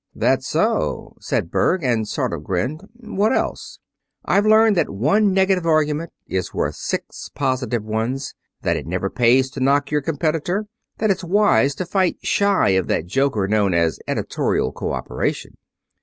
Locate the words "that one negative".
4.75-5.67